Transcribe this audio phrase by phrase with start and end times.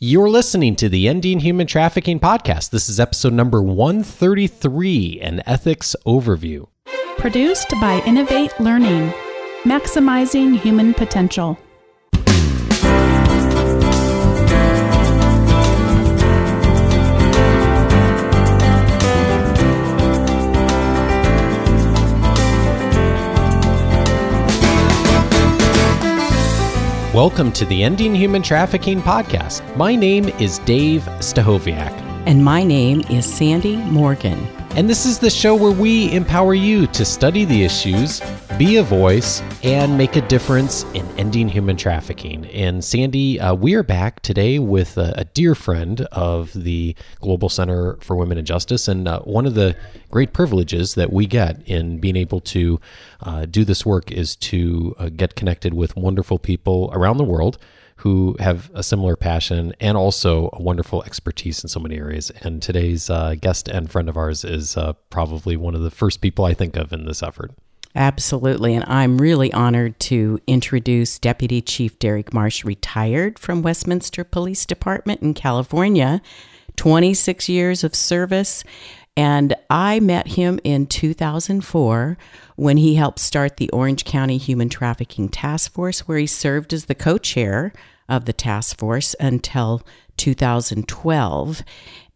[0.00, 2.70] You're listening to the Ending Human Trafficking Podcast.
[2.70, 6.68] This is episode number 133 An Ethics Overview.
[7.16, 9.12] Produced by Innovate Learning,
[9.64, 11.58] maximizing human potential.
[27.18, 29.76] Welcome to the Ending Human Trafficking Podcast.
[29.76, 31.90] My name is Dave Stachowiak.
[32.26, 34.38] And my name is Sandy Morgan.
[34.78, 38.20] And this is the show where we empower you to study the issues,
[38.58, 42.44] be a voice, and make a difference in ending human trafficking.
[42.46, 47.48] And Sandy, uh, we are back today with a, a, dear friend of the Global
[47.48, 48.86] Center for Women and Justice.
[48.86, 49.74] And uh, one of the
[50.12, 52.80] great privileges that we get in being able to
[53.22, 57.58] uh, do this work is to uh, get connected with wonderful people around the world
[57.98, 62.30] who have a similar passion and also a wonderful expertise in so many areas.
[62.42, 66.20] And today's uh, guest and friend of ours is uh, probably one of the first
[66.20, 67.50] people I think of in this effort.
[67.96, 68.74] Absolutely.
[68.74, 75.20] And I'm really honored to introduce Deputy Chief Derek Marsh, retired from Westminster Police Department
[75.20, 76.22] in California,
[76.76, 78.62] 26 years of service.
[79.16, 82.16] And I met him in 2004
[82.54, 86.84] when he helped start the Orange County Human Trafficking Task Force, where he served as
[86.84, 87.72] the co chair
[88.08, 89.82] of the task force until
[90.16, 91.62] 2012.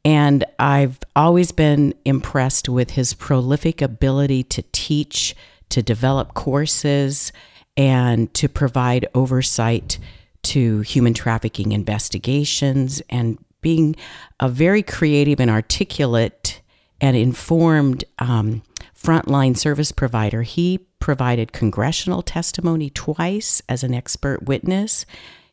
[0.05, 5.37] And I've always been impressed with his prolific ability to teach,
[5.69, 7.33] to develop courses,
[7.77, 9.99] and to provide oversight
[10.43, 13.95] to human trafficking investigations and being
[14.41, 16.61] a very creative and articulate
[17.01, 18.63] and informed um,
[19.01, 20.43] frontline service provider.
[20.43, 25.07] He provided congressional testimony twice as an expert witness.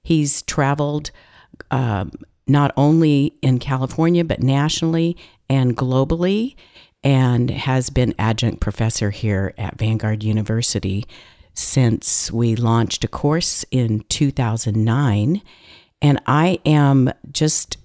[0.10, 1.12] He's traveled
[1.70, 2.12] um,
[2.48, 5.16] not only in California, but nationally
[5.48, 6.56] and globally,
[7.04, 11.06] and has been adjunct professor here at Vanguard University
[11.53, 15.44] since we launched a course in 2009.
[16.02, 17.78] And I am just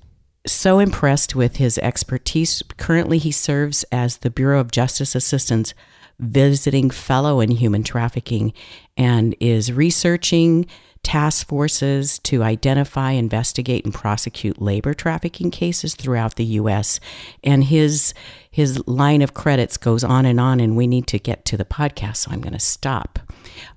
[0.47, 2.63] so impressed with his expertise.
[2.79, 5.75] Currently, he serves as the Bureau of Justice Assistance
[6.19, 8.55] visiting fellow in human trafficking
[8.97, 10.67] and is researching
[11.05, 16.99] task forces to identify, investigate, and prosecute labor trafficking cases throughout the U.S.
[17.45, 18.15] And his
[18.51, 21.65] his line of credits goes on and on, and we need to get to the
[21.65, 23.19] podcast, so I'm going to stop.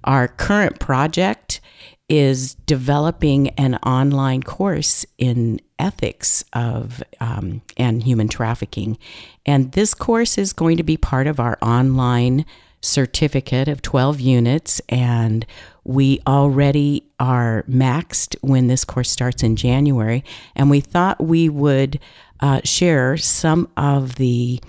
[0.04, 1.62] Our current project
[2.10, 8.98] is developing an online course in ethics of um, and human trafficking,
[9.46, 12.46] and this course is going to be part of our online
[12.82, 15.46] certificate of 12 units and
[15.84, 20.24] we already are maxed when this course starts in January
[20.56, 22.00] and we thought we would
[22.40, 24.60] uh, share some of the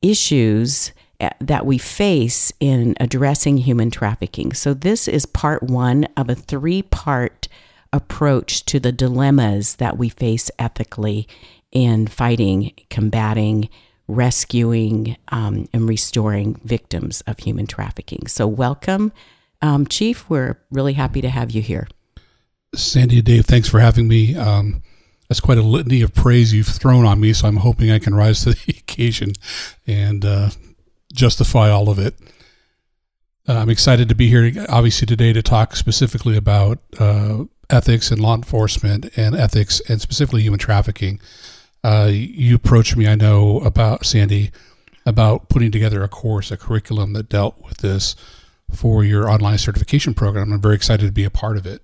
[0.00, 0.92] issues
[1.40, 4.52] that we face in addressing human trafficking.
[4.52, 7.48] So, this is part one of a three part
[7.92, 11.28] approach to the dilemmas that we face ethically
[11.70, 13.68] in fighting, combating,
[14.08, 18.26] rescuing, um, and restoring victims of human trafficking.
[18.26, 19.12] So, welcome,
[19.60, 20.28] um, Chief.
[20.28, 21.88] We're really happy to have you here.
[22.74, 24.34] Sandy and Dave, thanks for having me.
[24.34, 24.82] Um,
[25.28, 28.14] that's quite a litany of praise you've thrown on me, so I'm hoping I can
[28.14, 29.32] rise to the occasion
[29.86, 30.50] and uh,
[31.12, 32.14] justify all of it.
[33.48, 38.20] Uh, I'm excited to be here, obviously, today to talk specifically about uh, ethics and
[38.20, 41.20] law enforcement and ethics and specifically human trafficking.
[41.84, 44.50] Uh, you approached me, I know, about Sandy,
[45.04, 48.14] about putting together a course, a curriculum that dealt with this
[48.70, 50.52] for your online certification program.
[50.52, 51.82] I'm very excited to be a part of it.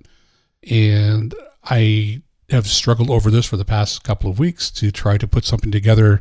[0.70, 5.28] And I have struggled over this for the past couple of weeks to try to
[5.28, 6.20] put something together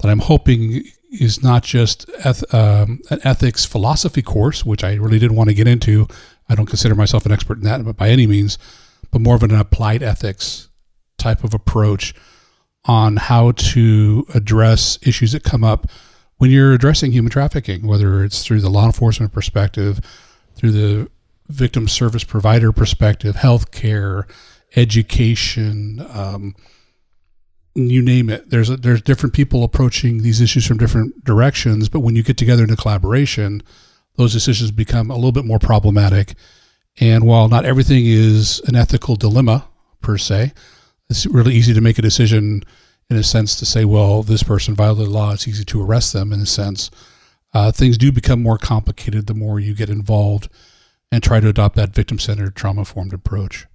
[0.00, 5.18] that I'm hoping is not just eth- um, an ethics philosophy course, which I really
[5.18, 6.06] didn't want to get into.
[6.48, 8.58] I don't consider myself an expert in that but by any means,
[9.10, 10.68] but more of an applied ethics
[11.18, 12.14] type of approach
[12.88, 15.86] on how to address issues that come up
[16.38, 20.00] when you're addressing human trafficking, whether it's through the law enforcement perspective,
[20.54, 21.10] through the
[21.48, 24.28] victim service provider perspective, healthcare,
[24.74, 26.54] education, um,
[27.74, 28.50] you name it.
[28.50, 32.36] There's a, there's different people approaching these issues from different directions, but when you get
[32.36, 33.62] together in a collaboration,
[34.16, 36.34] those decisions become a little bit more problematic.
[37.00, 39.68] And while not everything is an ethical dilemma
[40.00, 40.52] per se,
[41.10, 42.62] it's really easy to make a decision
[43.10, 45.32] in a sense to say, well, this person violated the law.
[45.32, 46.90] It's easy to arrest them in a sense.
[47.54, 50.48] Uh, things do become more complicated the more you get involved
[51.10, 53.66] and try to adopt that victim centered, trauma informed approach.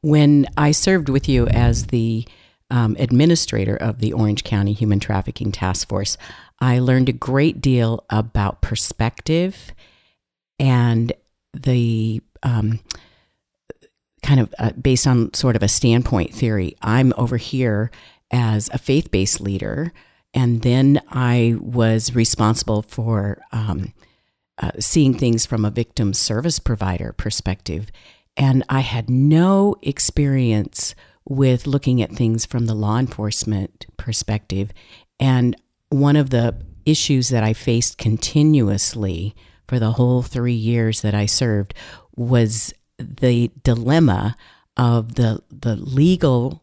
[0.00, 2.26] when I served with you as the
[2.70, 6.16] um, administrator of the Orange County Human Trafficking Task Force,
[6.60, 9.72] I learned a great deal about perspective
[10.58, 11.12] and
[11.52, 12.80] the um,
[14.22, 16.76] kind of uh, based on sort of a standpoint theory.
[16.82, 17.90] I'm over here
[18.30, 19.92] as a faith based leader,
[20.34, 23.92] and then I was responsible for um,
[24.58, 27.90] uh, seeing things from a victim service provider perspective.
[28.36, 30.94] And I had no experience
[31.24, 34.70] with looking at things from the law enforcement perspective.
[35.18, 35.56] And
[35.90, 36.56] one of the
[36.86, 39.34] issues that I faced continuously
[39.68, 41.74] for the whole three years that I served
[42.16, 44.36] was the dilemma
[44.76, 46.62] of the the legal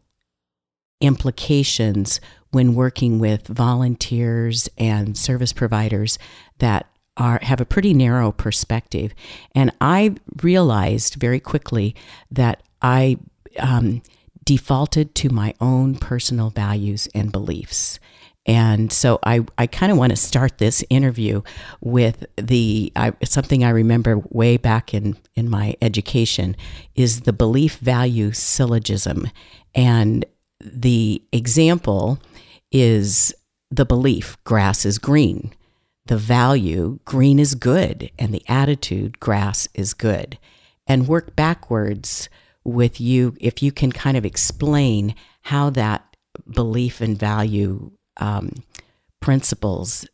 [1.00, 2.20] implications
[2.50, 6.18] when working with volunteers and service providers
[6.58, 6.86] that
[7.16, 9.14] are have a pretty narrow perspective.
[9.54, 11.94] And i realized very quickly
[12.30, 13.18] that i
[13.58, 14.02] um,
[14.44, 17.98] defaulted to my own personal values and beliefs
[18.48, 21.42] and so I, I kind of want to start this interview
[21.82, 26.56] with the I, something I remember way back in, in my education
[26.94, 29.28] is the belief value syllogism.
[29.74, 30.24] And
[30.60, 32.20] the example
[32.72, 33.34] is
[33.70, 35.52] the belief grass is green,
[36.06, 40.38] the value green is good, and the attitude grass is good.
[40.86, 42.30] And work backwards
[42.64, 46.16] with you if you can kind of explain how that
[46.50, 48.50] belief and value um,
[49.20, 50.06] principles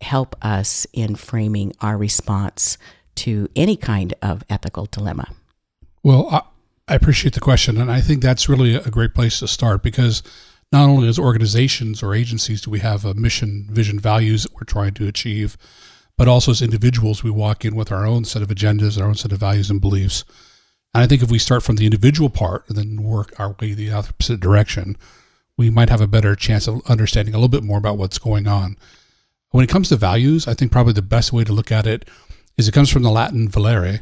[0.00, 2.76] help us in framing our response
[3.14, 5.28] to any kind of ethical dilemma?
[6.02, 6.42] Well, I,
[6.88, 7.80] I appreciate the question.
[7.80, 10.22] And I think that's really a great place to start because
[10.72, 14.64] not only as organizations or agencies do we have a mission, vision, values that we're
[14.64, 15.56] trying to achieve,
[16.16, 19.14] but also as individuals, we walk in with our own set of agendas, our own
[19.14, 20.24] set of values and beliefs.
[20.94, 23.72] And I think if we start from the individual part and then work our way
[23.72, 24.96] the opposite direction,
[25.62, 28.48] we might have a better chance of understanding a little bit more about what's going
[28.48, 28.76] on.
[29.50, 32.04] When it comes to values, I think probably the best way to look at it
[32.56, 34.00] is it comes from the Latin valere,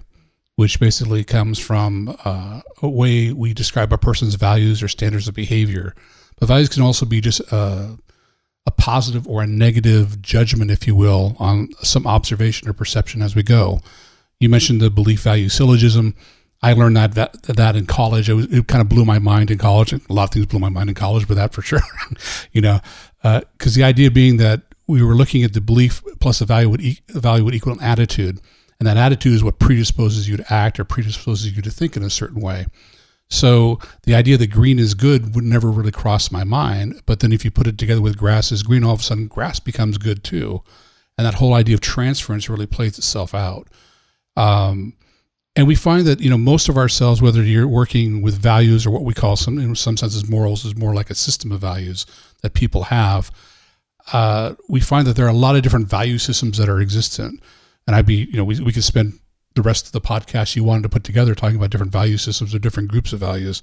[0.57, 5.35] which basically comes from uh, a way we describe a person's values or standards of
[5.35, 5.95] behavior.
[6.39, 7.99] But values can also be just a,
[8.65, 13.37] a positive or a negative judgment, if you will, on some observation or perception as
[13.37, 13.81] we go.
[14.39, 16.15] You mentioned the belief value syllogism.
[16.63, 18.29] I learned that that, that in college.
[18.29, 19.93] It, was, it, kind of blew my mind in college.
[19.93, 21.81] A lot of things blew my mind in college, but that for sure.
[22.53, 22.81] you know,
[23.23, 26.69] because uh, the idea being that we were looking at the belief plus the value
[26.69, 28.41] would e- value would equal an attitude,
[28.79, 32.03] and that attitude is what predisposes you to act or predisposes you to think in
[32.03, 32.67] a certain way.
[33.31, 37.01] So the idea that green is good would never really cross my mind.
[37.07, 39.29] But then if you put it together with grass is green, all of a sudden
[39.29, 40.63] grass becomes good too,
[41.17, 43.69] and that whole idea of transference really plays itself out.
[44.37, 44.95] Um,
[45.57, 48.91] and we find that you know most of ourselves, whether you're working with values or
[48.91, 52.07] what we call some in some senses morals, is more like a system of values
[52.43, 53.31] that people have.
[54.13, 57.41] Uh, we find that there are a lot of different value systems that are existent,
[57.87, 59.19] and I'd be you know we we could spend
[59.55, 62.55] the rest of the podcast you wanted to put together talking about different value systems
[62.55, 63.63] or different groups of values.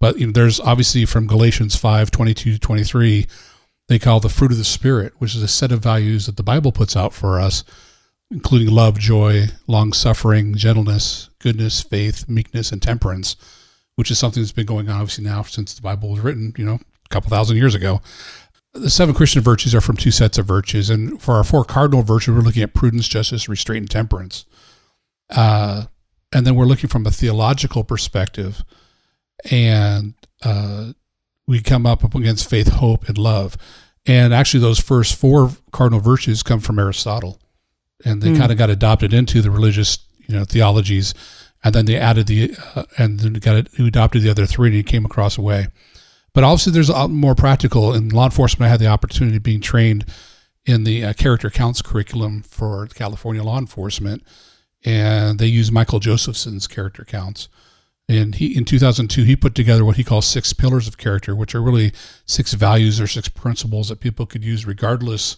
[0.00, 3.26] But you know, there's obviously from Galatians 5, 22 to 23,
[3.88, 6.42] they call the fruit of the Spirit, which is a set of values that the
[6.42, 7.64] Bible puts out for us
[8.30, 13.36] including love, joy, long suffering, gentleness, goodness, faith, meekness, and temperance,
[13.96, 16.64] which is something that's been going on obviously now since the Bible was written, you
[16.64, 18.00] know, a couple thousand years ago.
[18.74, 20.90] The seven Christian virtues are from two sets of virtues.
[20.90, 24.44] And for our four cardinal virtues, we're looking at prudence, justice, restraint, and temperance.
[25.30, 25.84] Uh,
[26.32, 28.62] and then we're looking from a theological perspective.
[29.50, 30.92] And uh,
[31.46, 33.56] we come up against faith, hope, and love.
[34.06, 37.40] And actually, those first four cardinal virtues come from Aristotle
[38.04, 38.38] and they mm.
[38.38, 41.14] kind of got adopted into the religious you know theologies,
[41.64, 44.76] and then they added the uh, and then got it, adopted the other three, and
[44.76, 45.68] he came across a way.
[46.34, 47.94] But obviously, there's a lot more practical.
[47.94, 50.04] In law enforcement, I had the opportunity of being trained
[50.66, 54.22] in the uh, character counts curriculum for California law enforcement,
[54.84, 57.48] and they use Michael Josephson's character counts.
[58.10, 61.54] And he in 2002 he put together what he calls six pillars of character, which
[61.54, 61.92] are really
[62.24, 65.36] six values or six principles that people could use regardless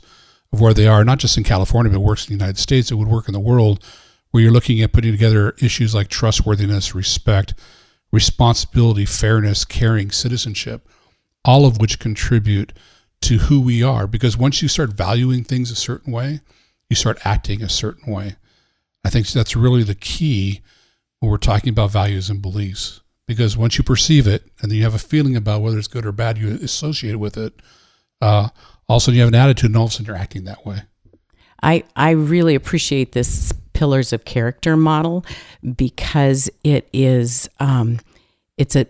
[0.53, 2.91] of where they are, not just in California, but works in the United States.
[2.91, 3.85] It would work in the world
[4.31, 7.55] where you're looking at putting together issues like trustworthiness, respect,
[8.13, 10.89] responsibility, fairness, caring, citizenship,
[11.45, 12.73] all of which contribute
[13.23, 14.07] to who we are.
[14.07, 16.41] Because once you start valuing things a certain way,
[16.89, 18.37] you start acting a certain way.
[19.05, 20.61] I think that's really the key
[21.21, 23.01] when we're talking about values and beliefs.
[23.27, 26.05] Because once you perceive it and then you have a feeling about whether it's good
[26.05, 27.55] or bad, you associate with it.
[28.21, 28.49] Uh,
[28.91, 30.83] also you have an attitude and all of a sudden you're acting that way.
[31.63, 35.25] I, I really appreciate this pillars of character model
[35.77, 38.01] because it is um,
[38.57, 38.87] it's a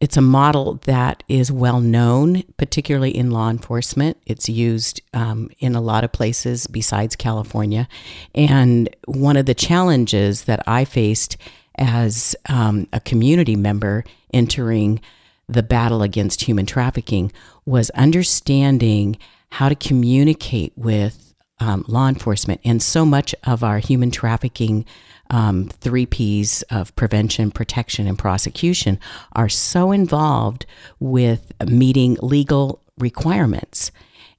[0.00, 4.16] it's a model that is well known, particularly in law enforcement.
[4.26, 7.86] It's used um, in a lot of places besides California.
[8.34, 11.36] And one of the challenges that I faced
[11.78, 14.02] as um, a community member
[14.34, 15.00] entering
[15.48, 17.32] the battle against human trafficking
[17.64, 19.18] was understanding
[19.50, 22.60] how to communicate with um, law enforcement.
[22.64, 24.84] And so much of our human trafficking
[25.30, 28.98] um, three P's of prevention, protection, and prosecution
[29.32, 30.66] are so involved
[31.00, 33.92] with meeting legal requirements.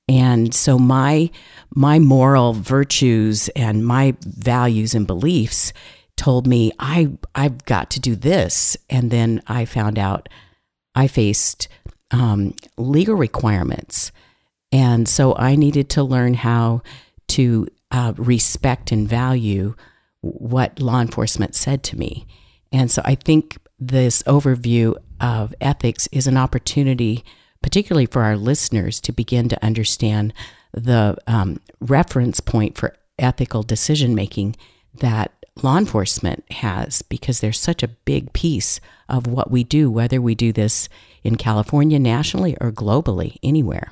[0.08, 1.32] And so my
[1.74, 5.74] my moral virtues and my values and beliefs
[6.18, 10.30] told me I I've got to do this, and then I found out
[10.96, 11.68] I faced
[12.12, 14.12] um, legal requirements,
[14.72, 16.82] and so I needed to learn how
[17.30, 19.76] to uh, respect and value
[20.22, 22.26] what law enforcement said to me.
[22.72, 27.24] And so I think this overview of ethics is an opportunity,
[27.62, 30.34] particularly for our listeners, to begin to understand
[30.74, 34.56] the um, reference point for ethical decision making
[34.96, 40.22] that law enforcement has, because they're such a big piece of what we do, whether
[40.22, 40.90] we do this
[41.24, 43.92] in California, nationally, or globally, anywhere.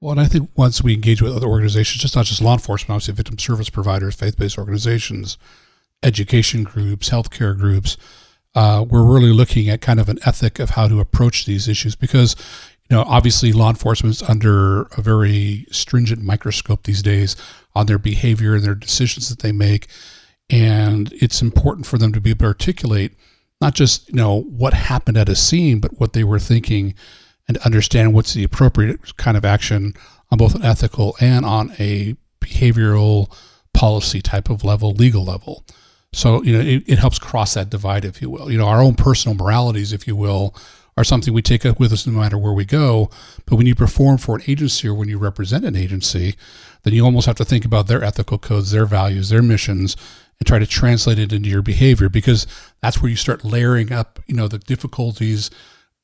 [0.00, 2.90] Well, and I think once we engage with other organizations, just not just law enforcement,
[2.90, 5.38] obviously victim service providers, faith based organizations,
[6.02, 7.96] education groups, healthcare groups,
[8.54, 11.94] uh, we're really looking at kind of an ethic of how to approach these issues
[11.94, 12.34] because,
[12.88, 17.36] you know, obviously law enforcement is under a very stringent microscope these days
[17.74, 19.88] on their behavior and their decisions that they make.
[20.50, 23.12] And it's important for them to be able to articulate
[23.60, 26.94] not just, you know, what happened at a scene, but what they were thinking
[27.48, 29.94] and understand what's the appropriate kind of action
[30.30, 33.32] on both an ethical and on a behavioral
[33.72, 35.64] policy type of level, legal level.
[36.12, 38.50] So, you know, it, it helps cross that divide, if you will.
[38.50, 40.54] You know, our own personal moralities, if you will,
[40.96, 43.10] are something we take up with us no matter where we go.
[43.44, 46.34] But when you perform for an agency or when you represent an agency,
[46.84, 49.96] then you almost have to think about their ethical codes, their values, their missions,
[50.38, 52.46] and try to translate it into your behavior because
[52.82, 55.50] that's where you start layering up, you know, the difficulties.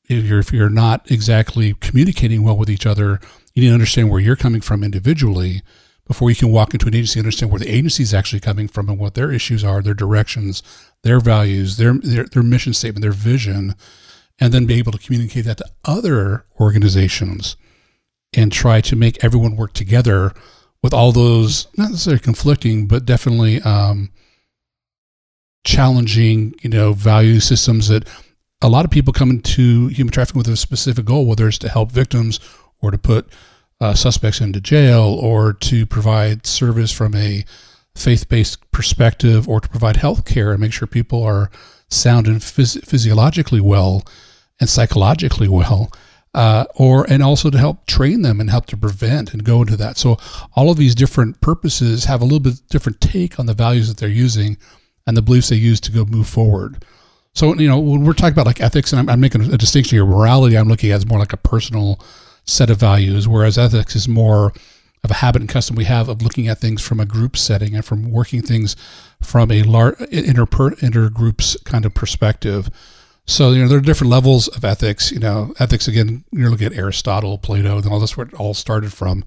[0.05, 3.19] If you're, if you're not exactly communicating well with each other,
[3.53, 5.61] you need to understand where you're coming from individually
[6.07, 8.67] before you can walk into an agency and understand where the agency is actually coming
[8.67, 10.61] from and what their issues are, their directions,
[11.03, 13.75] their values, their, their, their mission statement, their vision,
[14.39, 17.55] and then be able to communicate that to other organizations
[18.33, 20.33] and try to make everyone work together
[20.81, 24.11] with all those not necessarily conflicting, but definitely um,
[25.63, 28.07] challenging, you know, value systems that
[28.61, 31.69] a lot of people come into human trafficking with a specific goal, whether it's to
[31.69, 32.39] help victims
[32.81, 33.29] or to put
[33.81, 37.43] uh, suspects into jail or to provide service from a
[37.95, 41.51] faith based perspective or to provide health care and make sure people are
[41.89, 44.03] sound and phys- physiologically well
[44.59, 45.91] and psychologically well.
[46.33, 49.77] Uh, or and also to help train them and help to prevent and go into
[49.77, 49.97] that.
[49.97, 50.17] So
[50.55, 53.97] all of these different purposes have a little bit different take on the values that
[53.97, 54.57] they're using
[55.05, 56.83] and the beliefs they use to go move forward.
[57.33, 59.97] So you know when we're talking about like ethics, and I'm, I'm making a distinction
[59.97, 60.05] here.
[60.05, 61.99] Morality, I'm looking at as more like a personal
[62.45, 64.53] set of values, whereas ethics is more
[65.03, 67.75] of a habit and custom we have of looking at things from a group setting
[67.75, 68.75] and from working things
[69.21, 72.69] from a large inter intergroups kind of perspective.
[73.25, 75.11] So you know there are different levels of ethics.
[75.11, 76.23] You know, ethics again.
[76.31, 79.23] You're looking at Aristotle, Plato, and all this where it all started from.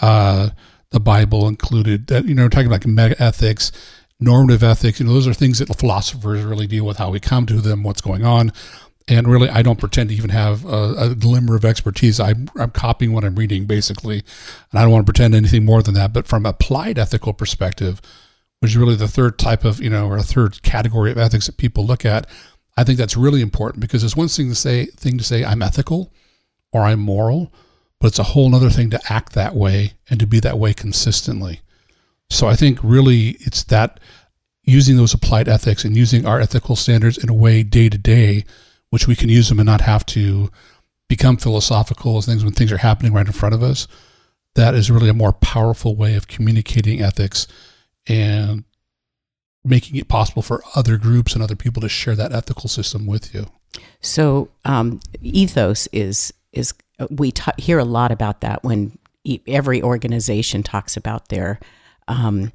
[0.00, 0.50] Uh,
[0.90, 2.26] the Bible included that.
[2.26, 3.72] You know, talking about meta ethics,
[4.24, 4.98] normative ethics.
[4.98, 6.96] You know, those are things that philosophers really deal with.
[6.96, 8.52] How we come to them, what's going on.
[9.06, 12.18] And really, I don't pretend to even have a, a glimmer of expertise.
[12.18, 14.24] I'm, I'm copying what I'm reading, basically.
[14.70, 16.14] And I don't want to pretend anything more than that.
[16.14, 18.00] But from applied ethical perspective,
[18.60, 21.46] which is really the third type of, you know, or a third category of ethics
[21.46, 22.26] that people look at,
[22.78, 25.60] I think that's really important because it's one thing to say, thing to say I'm
[25.62, 26.12] ethical
[26.72, 27.52] or I'm moral,
[28.00, 30.72] but it's a whole other thing to act that way and to be that way
[30.72, 31.60] consistently.
[32.30, 34.00] So I think really it's that
[34.64, 38.44] using those applied ethics and using our ethical standards in a way day to day
[38.94, 40.48] which we can use them and not have to
[41.08, 43.88] become philosophical as things when things are happening right in front of us.
[44.54, 47.48] That is really a more powerful way of communicating ethics
[48.06, 48.62] and
[49.64, 53.34] making it possible for other groups and other people to share that ethical system with
[53.34, 53.46] you.
[54.00, 56.72] So um, ethos is is
[57.10, 58.96] we t- hear a lot about that when
[59.48, 61.58] every organization talks about their
[62.08, 62.52] um,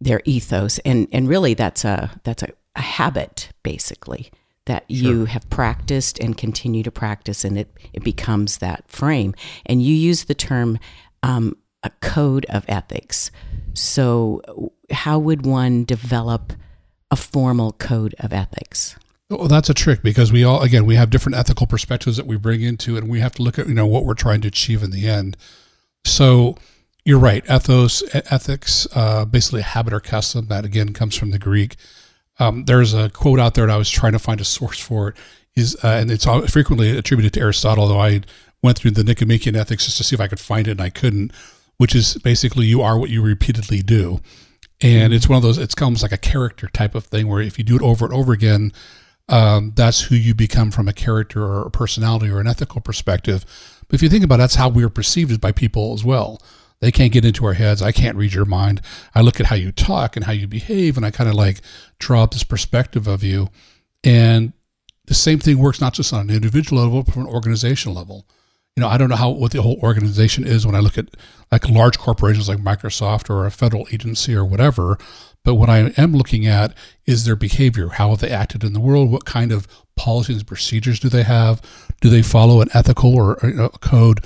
[0.00, 4.30] their ethos, and and really that's a that's a, a habit basically
[4.66, 4.96] that sure.
[4.96, 9.34] you have practiced and continue to practice, and it, it becomes that frame.
[9.66, 10.78] And you use the term
[11.22, 13.30] um, a code of ethics.
[13.74, 16.52] So, how would one develop
[17.10, 18.96] a formal code of ethics?
[19.28, 22.36] Well, that's a trick because we all, again, we have different ethical perspectives that we
[22.36, 24.48] bring into, it, and we have to look at, you know, what we're trying to
[24.48, 25.36] achieve in the end.
[26.04, 26.56] So
[27.04, 27.44] you're right.
[27.50, 30.46] Ethos, ethics, uh, basically a habit or custom.
[30.46, 31.76] That again comes from the Greek.
[32.38, 35.08] Um, there's a quote out there, and I was trying to find a source for
[35.08, 35.16] it.
[35.54, 38.22] Is uh, and it's frequently attributed to Aristotle, though I
[38.62, 40.90] went through the Nicomachean Ethics just to see if I could find it, and I
[40.90, 41.32] couldn't.
[41.76, 44.20] Which is basically you are what you repeatedly do,
[44.80, 45.58] and it's one of those.
[45.58, 48.14] It's almost like a character type of thing where if you do it over and
[48.14, 48.72] over again,
[49.28, 53.44] um, that's who you become from a character or a personality or an ethical perspective.
[53.88, 56.40] But if you think about it, that's how we are perceived by people as well.
[56.82, 57.80] They can't get into our heads.
[57.80, 58.80] I can't read your mind.
[59.14, 61.60] I look at how you talk and how you behave, and I kind of like
[62.00, 63.50] draw up this perspective of you.
[64.02, 64.52] And
[65.06, 68.26] the same thing works not just on an individual level, but on an organizational level.
[68.74, 71.16] You know, I don't know how what the whole organization is when I look at
[71.52, 74.98] like large corporations like Microsoft or a federal agency or whatever.
[75.44, 76.74] But what I am looking at
[77.06, 77.90] is their behavior.
[77.90, 79.08] How have they acted in the world?
[79.08, 81.62] What kind of policies and procedures do they have?
[82.00, 84.24] Do they follow an ethical or a code?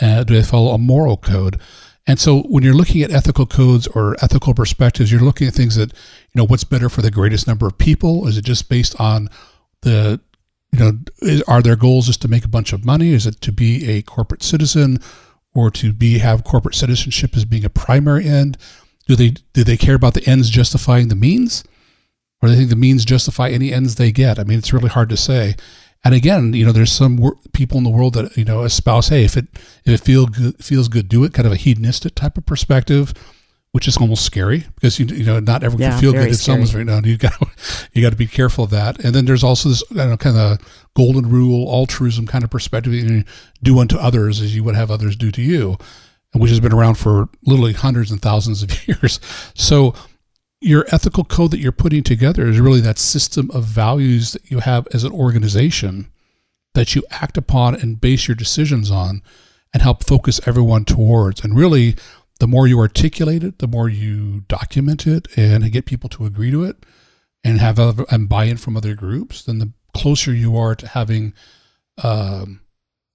[0.00, 1.60] Uh, do they follow a moral code?
[2.08, 5.76] And so when you're looking at ethical codes or ethical perspectives, you're looking at things
[5.76, 8.26] that, you know, what's better for the greatest number of people?
[8.26, 9.28] Is it just based on
[9.82, 10.18] the,
[10.72, 10.92] you know,
[11.46, 13.12] are their goals just to make a bunch of money?
[13.12, 15.00] Is it to be a corporate citizen
[15.54, 18.56] or to be have corporate citizenship as being a primary end?
[19.06, 21.62] Do they do they care about the ends justifying the means?
[22.40, 24.38] Or do they think the means justify any ends they get?
[24.38, 25.56] I mean, it's really hard to say.
[26.04, 29.08] And again, you know, there's some wor- people in the world that you know espouse,
[29.08, 29.46] hey, if it
[29.84, 31.32] if it feel good, feels good, do it.
[31.34, 33.12] Kind of a hedonistic type of perspective,
[33.72, 36.36] which is almost scary because you you know not everyone Yeah, can feel good if
[36.36, 36.54] scary.
[36.54, 37.00] someone's right now.
[37.04, 37.32] You got
[37.92, 39.04] you got to be careful of that.
[39.04, 40.58] And then there's also this know, kind of
[40.94, 42.92] golden rule, altruism kind of perspective.
[42.94, 43.22] You know,
[43.62, 45.78] do unto others as you would have others do to you,
[46.32, 49.18] which has been around for literally hundreds and thousands of years.
[49.54, 49.94] So
[50.60, 54.60] your ethical code that you're putting together is really that system of values that you
[54.60, 56.10] have as an organization
[56.74, 59.22] that you act upon and base your decisions on
[59.72, 61.42] and help focus everyone towards.
[61.42, 61.96] And really,
[62.40, 66.50] the more you articulate it, the more you document it and get people to agree
[66.50, 66.84] to it
[67.44, 70.86] and have other, and buy in from other groups, then the closer you are to
[70.86, 71.34] having
[72.02, 72.60] um,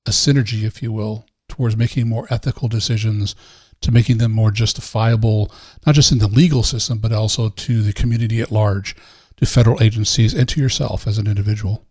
[0.06, 3.36] a synergy, if you will, towards making more ethical decisions,
[3.84, 5.52] to making them more justifiable,
[5.86, 8.96] not just in the legal system, but also to the community at large,
[9.38, 11.86] to federal agencies, and to yourself as an individual.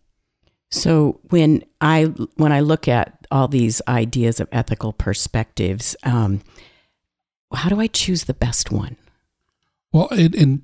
[0.71, 2.05] So when I
[2.37, 6.41] when I look at all these ideas of ethical perspectives, um,
[7.53, 8.97] how do I choose the best one?
[9.93, 10.63] Well, and, and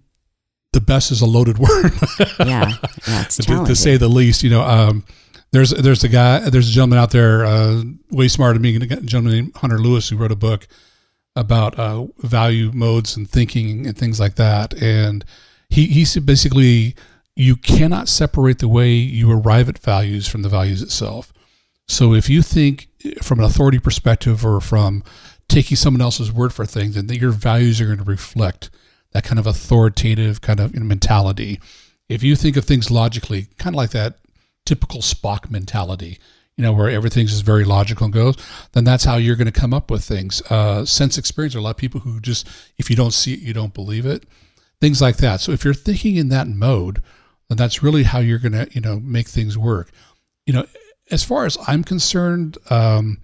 [0.72, 1.92] the best is a loaded word.
[2.40, 2.72] Yeah,
[3.06, 4.42] yeah, to, to say the least.
[4.42, 5.04] You know, um,
[5.52, 9.00] there's there's a guy, there's a gentleman out there, uh, way smarter than me, a
[9.02, 10.66] gentleman named Hunter Lewis, who wrote a book
[11.38, 14.74] about uh, value modes and thinking and things like that.
[14.83, 15.24] And
[15.70, 16.96] he he said basically
[17.37, 21.33] you cannot separate the way you arrive at values from the values itself.
[21.87, 22.88] So if you think
[23.22, 25.05] from an authority perspective or from
[25.48, 28.70] taking someone else's word for things, then your values are going to reflect
[29.12, 31.61] that kind of authoritative kind of mentality.
[32.09, 34.18] If you think of things logically, kind of like that
[34.66, 36.18] typical Spock mentality,
[36.58, 38.36] you know, where everything's just very logical and goes,
[38.72, 40.42] then that's how you're going to come up with things.
[40.50, 43.32] Uh, sense experience, there are a lot of people who just, if you don't see
[43.32, 44.24] it, you don't believe it.
[44.80, 45.40] Things like that.
[45.40, 47.00] So if you're thinking in that mode,
[47.48, 49.92] then that's really how you're going to, you know, make things work.
[50.46, 50.66] You know,
[51.12, 53.18] as far as I'm concerned, um,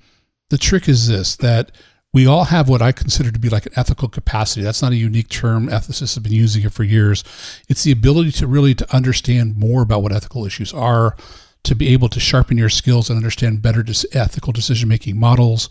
[0.51, 1.73] the trick is this that
[2.13, 4.63] we all have what I consider to be like an ethical capacity.
[4.63, 5.69] That's not a unique term.
[5.69, 7.25] Ethicists have been using it for years.
[7.69, 11.17] It's the ability to really to understand more about what ethical issues are,
[11.65, 15.69] to be able to sharpen your skills and understand better ethical decision making models.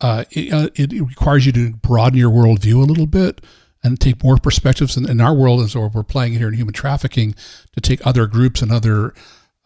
[0.00, 3.40] Uh, it, uh, it requires you to broaden your worldview a little bit
[3.82, 7.34] and take more perspectives in, in our world, as we're playing here in human trafficking,
[7.72, 9.14] to take other groups and other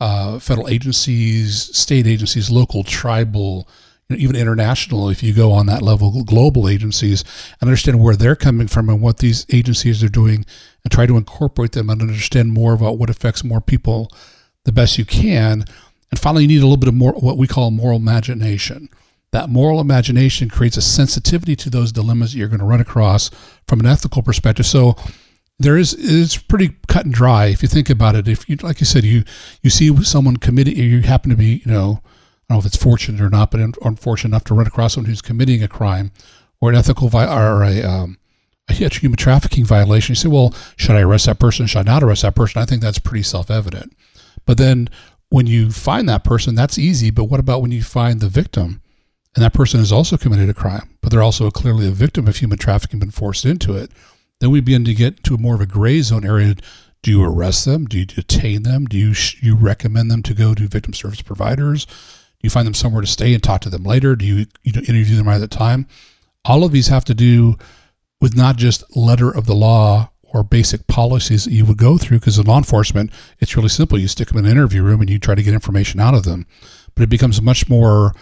[0.01, 3.69] uh, federal agencies, state agencies, local, tribal,
[4.09, 7.25] you know, even international, if you go on that level, global agencies,
[7.61, 10.45] and understand where they're coming from and what these agencies are doing,
[10.85, 14.11] and try to incorporate them and understand more about what affects more people
[14.64, 15.64] the best you can.
[16.11, 18.88] And finally, you need a little bit of more what we call moral imagination.
[19.33, 23.31] That moral imagination creates a sensitivity to those dilemmas that you're going to run across
[23.66, 24.66] from an ethical perspective.
[24.66, 24.94] So
[25.59, 28.29] there is it's pretty cut and dry if you think about it.
[28.29, 29.25] If you like you said, you
[29.62, 32.77] you see someone committing, you happen to be, you know, I don't know if it's
[32.77, 36.12] fortunate or not, but unfortunate enough to run across someone who's committing a crime
[36.61, 38.18] or an ethical vi- or a um,
[38.68, 40.12] a human trafficking violation.
[40.12, 41.66] You say, well, should I arrest that person?
[41.66, 42.61] Should I not arrest that person?
[42.61, 43.94] I think that's pretty self evident.
[44.46, 44.88] But then
[45.28, 47.11] when you find that person, that's easy.
[47.11, 48.83] But what about when you find the victim
[49.35, 52.37] and that person has also committed a crime, but they're also clearly a victim of
[52.37, 53.90] human trafficking, been forced into it?
[54.40, 56.57] Then we begin to get to a more of a gray zone area.
[57.02, 57.87] Do you arrest them?
[57.87, 58.87] Do you detain them?
[58.87, 61.87] Do you you recommend them to go to victim service providers?
[61.87, 61.92] Do
[62.42, 64.16] you find them somewhere to stay and talk to them later?
[64.16, 65.87] Do you you know interview them right at the time?
[66.44, 67.57] All of these have to do
[68.20, 72.18] with not just letter of the law or basic policies that you would go through
[72.18, 73.99] because in law enforcement it's really simple.
[73.99, 76.25] You stick them in an interview room and you try to get information out of
[76.25, 76.47] them.
[76.95, 78.12] But it becomes much more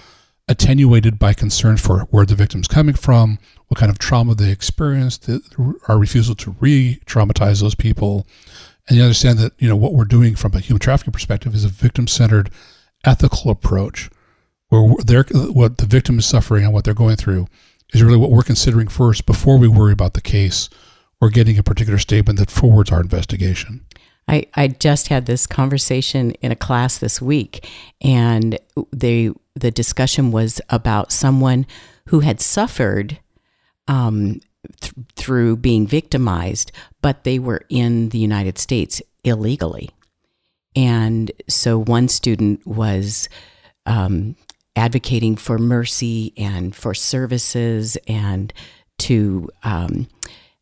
[0.48, 5.30] attenuated by concerns for where the victim's coming from what kind of trauma they experienced
[5.86, 8.26] our refusal to re-traumatize those people.
[8.88, 11.64] And you understand that you know what we're doing from a human trafficking perspective is
[11.64, 12.50] a victim-centered
[13.04, 14.10] ethical approach
[14.70, 17.46] where they're what the victim is suffering and what they're going through
[17.92, 20.68] is really what we're considering first before we worry about the case
[21.20, 23.84] or getting a particular statement that forwards our investigation.
[24.28, 27.68] I, I just had this conversation in a class this week,
[28.00, 28.58] and
[28.92, 31.66] they the discussion was about someone
[32.06, 33.18] who had suffered
[33.88, 34.40] um,
[34.80, 36.70] th- through being victimized,
[37.02, 39.90] but they were in the United States illegally.
[40.76, 43.28] And so one student was
[43.86, 44.36] um,
[44.76, 48.52] advocating for mercy and for services and
[48.98, 50.06] to um,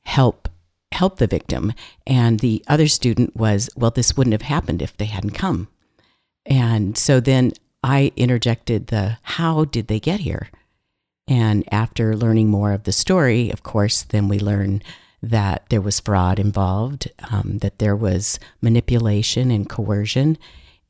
[0.09, 0.49] help
[0.91, 1.73] help the victim.
[2.07, 5.69] And the other student was, well, this wouldn't have happened if they hadn't come.
[6.47, 7.53] And so then
[7.85, 10.49] I interjected the how did they get here?
[11.29, 14.83] And after learning more of the story, of course, then we learn
[15.23, 20.39] that there was fraud involved, um, that there was manipulation and coercion.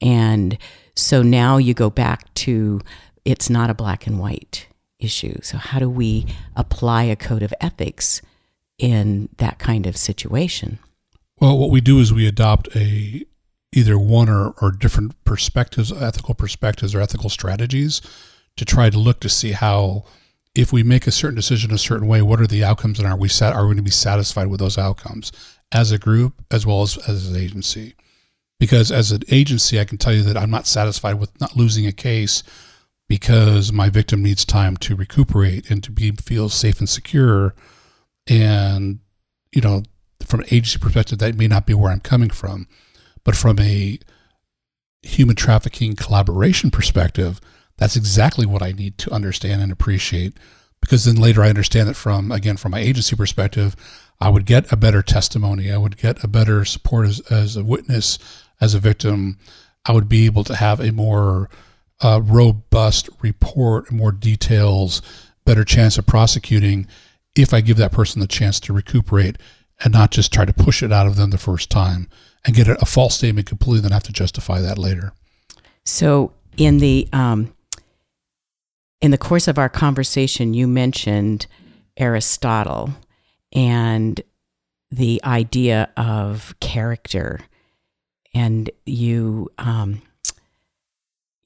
[0.01, 0.57] And
[0.95, 2.81] so now you go back to
[3.25, 4.69] it's not a black and white
[5.01, 5.39] issue.
[5.43, 6.27] So, how do we
[6.57, 8.23] apply a code of ethics
[8.79, 10.79] in that kind of situation?
[11.41, 13.25] Well, what we do is we adopt a
[13.73, 18.01] either one or, or different perspectives, ethical perspectives or ethical strategies
[18.57, 20.05] to try to look to see how
[20.55, 23.17] if we make a certain decision a certain way, what are the outcomes and are
[23.17, 25.31] we sat, are we going to be satisfied with those outcomes
[25.71, 27.95] as a group as well as as an agency?
[28.59, 31.87] Because as an agency, I can tell you that I'm not satisfied with not losing
[31.87, 32.43] a case
[33.09, 37.55] because my victim needs time to recuperate and to be feel safe and secure.
[38.29, 39.01] And,
[39.53, 39.83] you know,
[40.25, 42.69] from an agency perspective, that may not be where I'm coming from.
[43.25, 43.99] But from a
[45.03, 47.41] human trafficking collaboration perspective,
[47.77, 50.37] that's exactly what I need to understand and appreciate.
[50.81, 53.75] Because then later I understand it from, again, from my agency perspective,
[54.21, 55.73] I would get a better testimony.
[55.73, 58.19] I would get a better support as, as a witness,
[58.61, 59.39] as a victim.
[59.85, 61.49] I would be able to have a more
[62.01, 65.03] uh, robust report, more details,
[65.45, 66.87] better chance of prosecuting
[67.35, 69.37] if I give that person the chance to recuperate
[69.83, 72.09] and not just try to push it out of them the first time
[72.45, 75.13] and get a, false statement completely, then I have to justify that later.
[75.85, 77.55] So in the um,
[79.01, 81.47] in the course of our conversation, you mentioned
[81.97, 82.91] Aristotle
[83.53, 84.21] and
[84.91, 87.41] the idea of character,
[88.35, 90.03] and you um,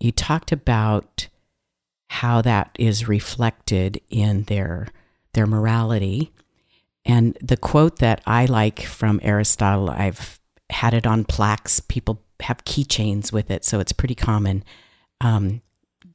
[0.01, 1.29] you talked about
[2.09, 4.89] how that is reflected in their
[5.35, 6.33] their morality.
[7.05, 10.41] And the quote that I like from Aristotle, I've
[10.71, 11.81] had it on plaques.
[11.81, 14.65] People have keychains with it, so it's pretty common.
[15.21, 15.63] Um,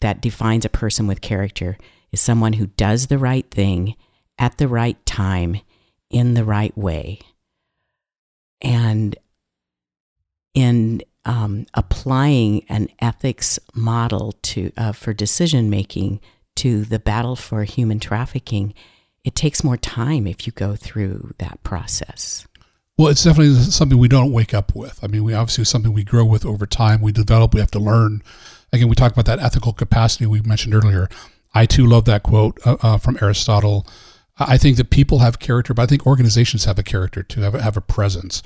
[0.02, 1.78] that defines a person with character
[2.12, 3.96] is someone who does the right thing
[4.38, 5.60] at the right time
[6.10, 7.20] in the right way.
[8.62, 9.16] And
[10.54, 16.22] in um, applying an ethics model to uh, for decision making
[16.56, 18.74] to the battle for human trafficking,
[19.28, 22.48] it takes more time if you go through that process.
[22.98, 25.04] Well, it's definitely something we don't wake up with.
[25.04, 27.02] I mean, we obviously something we grow with over time.
[27.02, 27.54] We develop.
[27.54, 28.24] We have to learn.
[28.72, 31.10] Again, we talked about that ethical capacity we mentioned earlier.
[31.54, 33.86] I too love that quote uh, uh, from Aristotle.
[34.40, 37.54] I think that people have character, but I think organizations have a character too, have
[37.54, 38.42] a, have a presence,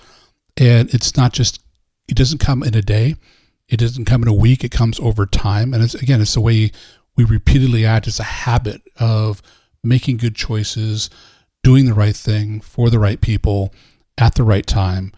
[0.57, 1.61] and it's not just
[2.07, 3.17] it doesn't come in a day.
[3.69, 4.63] It doesn't come in a week.
[4.63, 5.75] It comes over time.
[5.75, 6.71] And it's, again, it's the way
[7.15, 8.07] we repeatedly act.
[8.07, 9.43] It's a habit of
[9.83, 11.09] making good choices,
[11.63, 13.73] doing the right thing for the right people
[14.17, 15.11] at the right time.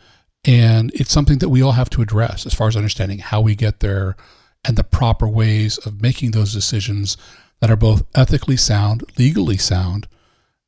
[0.46, 3.56] And it's something that we all have to address as far as understanding how we
[3.56, 4.16] get there
[4.66, 7.18] and the proper ways of making those decisions
[7.62, 10.08] that are both ethically sound, legally sound,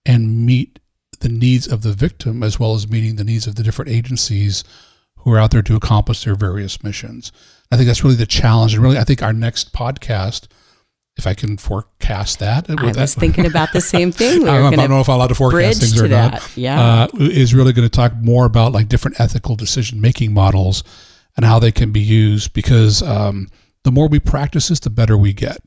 [0.06, 0.80] and meet
[1.20, 4.64] the needs of the victim as well as meeting the needs of the different agencies
[5.18, 7.32] who are out there to accomplish their various missions.
[7.72, 8.74] I think that's really the challenge.
[8.74, 10.48] And really, I think our next podcast,
[11.18, 12.70] if I can forecast that.
[12.70, 14.44] I was that, thinking about the same thing.
[14.44, 16.34] We I, don't, I don't know if I'm allowed to forecast things or that.
[16.34, 16.58] not.
[16.58, 17.04] Yeah.
[17.04, 20.84] Uh, is really going to talk more about like different ethical decision making models
[21.38, 23.48] and how they can be used because um,
[23.84, 25.60] the more we practice this, the better we get.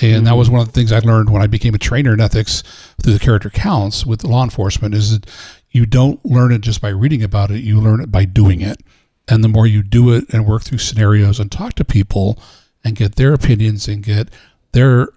[0.00, 2.20] And that was one of the things I learned when I became a trainer in
[2.20, 2.64] ethics
[3.00, 5.30] through the character counts with law enforcement is that
[5.70, 8.78] you don't learn it just by reading about it, you learn it by doing it.
[9.28, 12.42] And the more you do it and work through scenarios and talk to people
[12.82, 14.28] and get their opinions and get
[14.72, 15.08] their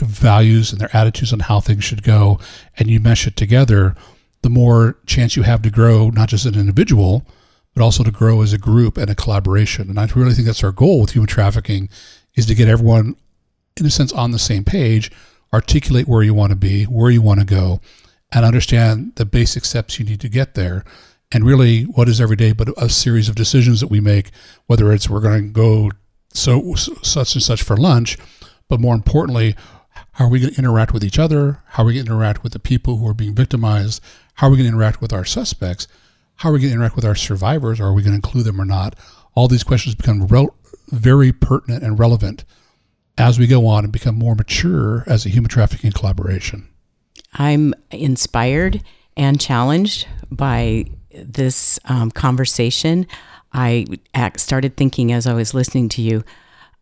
[0.00, 2.38] values and their attitudes on how things should go,
[2.78, 3.94] and you mesh it together,
[4.42, 7.26] the more chance you have to grow, not just as an individual,
[7.74, 9.88] but also to grow as a group and a collaboration.
[9.88, 11.88] And I really think that's our goal with human trafficking
[12.34, 13.16] is to get everyone,
[13.76, 15.10] in a sense, on the same page,
[15.52, 17.80] articulate where you want to be, where you want to go,
[18.32, 20.84] and understand the basic steps you need to get there.
[21.32, 24.30] And really, what is every day but a series of decisions that we make,
[24.66, 25.90] whether it's we're going to go
[26.32, 28.16] so such and such for lunch,
[28.68, 29.54] but more importantly,
[30.12, 31.62] how are we going to interact with each other?
[31.66, 34.02] How are we going to interact with the people who are being victimized?
[34.34, 35.88] How are we going to interact with our suspects?
[36.36, 37.80] How are we going to interact with our survivors?
[37.80, 38.94] Are we going to include them or not?
[39.34, 40.48] All these questions become re-
[40.88, 42.44] very pertinent and relevant
[43.18, 46.68] as we go on and become more mature as a human trafficking collaboration.
[47.34, 48.82] I'm inspired
[49.16, 53.06] and challenged by this um, conversation.
[53.52, 53.86] I
[54.36, 56.24] started thinking as I was listening to you,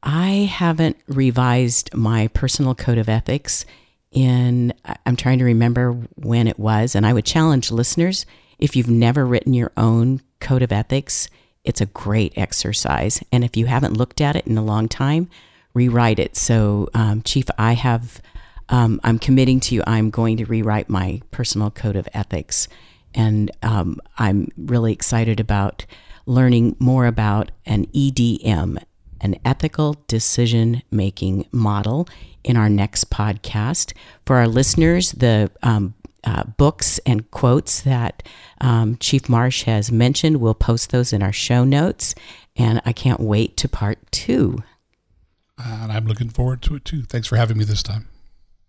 [0.05, 3.65] I haven't revised my personal code of ethics
[4.13, 4.73] in,
[5.07, 8.27] I'm trying to remember when it was, and I would challenge listeners
[8.59, 11.29] if you've never written your own code of ethics,
[11.65, 13.23] it's a great exercise.
[13.33, 15.29] And if you haven't looked at it in a long time,
[15.73, 16.37] rewrite it.
[16.37, 18.21] So, um, Chief, I have,
[18.69, 22.69] um, I'm committing to you, I'm going to rewrite my personal code of ethics.
[23.15, 25.87] And um, I'm really excited about
[26.27, 28.83] learning more about an EDM,
[29.25, 32.07] an ethical decision making model,
[32.45, 33.95] in our next podcast.
[34.27, 38.23] For our listeners, the um, uh, books and quotes that
[38.61, 42.15] um, Chief Marsh has mentioned, we'll post those in our show notes.
[42.55, 44.63] And I can't wait to part two.
[45.59, 47.03] And I'm looking forward to it too.
[47.03, 48.09] Thanks for having me this time.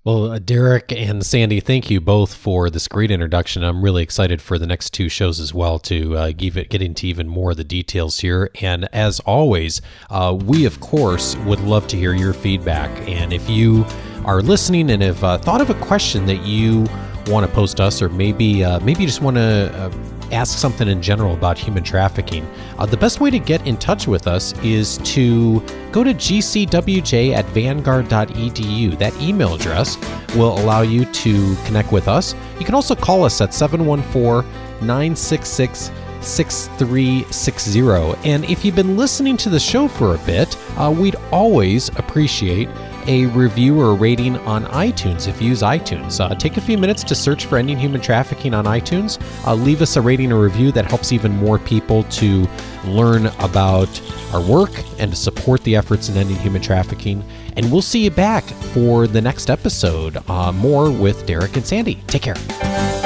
[0.05, 3.63] Well, uh, Derek and Sandy, thank you both for this great introduction.
[3.63, 6.83] I'm really excited for the next two shows as well to uh, give it, get
[6.83, 8.51] into even more of the details here.
[8.61, 12.91] And as always, uh, we of course would love to hear your feedback.
[13.09, 13.83] And if you
[14.25, 16.85] are listening and have uh, thought of a question that you
[17.25, 19.89] want to post us, or maybe uh, maybe you just want to uh,
[20.31, 24.07] ask something in general about human trafficking, uh, the best way to get in touch
[24.07, 25.61] with us is to
[25.91, 28.97] go to gcwj at vanguard.edu.
[28.97, 29.97] That email address
[30.35, 32.35] will allow you to connect with us.
[32.59, 34.49] You can also call us at 714
[34.81, 38.29] 966 6360.
[38.29, 42.67] And if you've been listening to the show for a bit, uh, we'd always appreciate
[43.07, 46.19] a review or rating on iTunes if you use iTunes.
[46.19, 49.21] Uh, take a few minutes to search for Ending Human Trafficking on iTunes.
[49.45, 52.47] Uh, leave us a rating or review that helps even more people to
[52.85, 53.89] learn about
[54.33, 57.23] our work and to support the efforts in ending human trafficking.
[57.55, 60.17] And we'll see you back for the next episode.
[60.29, 61.95] Uh, more with Derek and Sandy.
[62.07, 63.04] Take care.